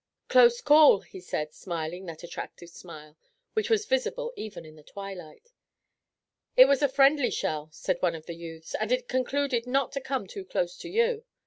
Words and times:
"Close 0.29 0.61
call," 0.61 1.01
he 1.01 1.19
said, 1.19 1.53
smiling 1.53 2.07
that 2.07 2.23
attractive 2.23 2.71
smile, 2.71 3.15
which 3.53 3.69
was 3.69 3.85
visible 3.85 4.33
even 4.35 4.65
in 4.65 4.75
the 4.75 4.81
twilight. 4.81 5.53
"It 6.57 6.65
was 6.65 6.81
a 6.81 6.89
friendly 6.89 7.29
shell," 7.29 7.69
said 7.71 7.97
one 8.01 8.15
of 8.15 8.25
the 8.25 8.33
youths, 8.33 8.73
"and 8.73 8.91
it 8.91 9.07
concluded 9.07 9.67
not 9.67 9.91
to 9.91 10.01
come 10.01 10.25
too 10.25 10.43
close 10.43 10.75
to 10.77 10.89
you. 10.89 11.23